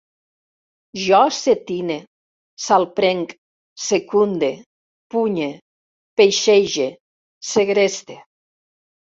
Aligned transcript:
Jo 1.01 1.17
setine, 1.39 1.97
salprenc, 2.67 3.35
secunde, 3.89 4.49
punye, 5.17 5.51
peixege, 6.23 6.89
segreste 7.53 8.19